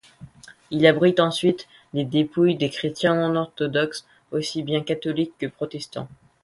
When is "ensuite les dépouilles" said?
1.19-2.55